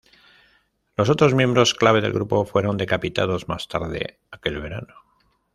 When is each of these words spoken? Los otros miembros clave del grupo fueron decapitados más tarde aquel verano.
Los 0.97 1.11
otros 1.11 1.35
miembros 1.35 1.75
clave 1.75 2.01
del 2.01 2.11
grupo 2.11 2.43
fueron 2.43 2.75
decapitados 2.75 3.47
más 3.47 3.67
tarde 3.67 4.17
aquel 4.31 4.59
verano. 4.59 4.95